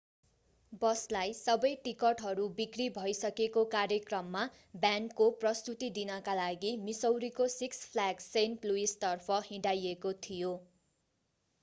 [0.81, 4.41] बसलाई सबै टिकटहरू बिक्री भइसकेको कार्यक्रममा
[4.79, 10.55] ब्यान्डको प्रस्तुती दिनका लागि मिसौरीको सिक्स फ्ल्याग सेन्ट लुइसतर्फ हिँडाइएको थियो